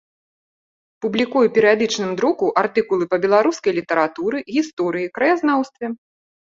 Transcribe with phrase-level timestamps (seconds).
[1.05, 5.97] Публікуе ў перыядычным друку артыкулы па беларускай літаратуры, гісторыі, краязнаўстве.